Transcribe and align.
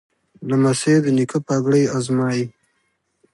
لمسی 0.49 0.95
د 1.03 1.07
نیکه 1.17 1.39
پګړۍ 1.47 1.83
ازمایي. 1.97 2.45